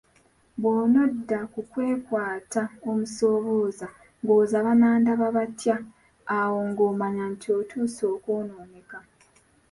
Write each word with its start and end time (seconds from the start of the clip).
Bw'onodda 0.61 1.39
mu 1.51 1.61
kwekwata 1.71 2.61
omusobooza 2.89 3.87
ng'owoza 4.21 4.57
banandaba 4.65 5.27
batya 5.37 5.75
awo 6.37 6.57
ng'omanya 6.69 7.25
nti 7.33 7.47
otuuse 7.59 8.03
okwonooneka. 8.15 8.97